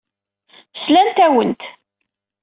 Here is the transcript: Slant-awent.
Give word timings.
Slant-awent. 0.85 1.61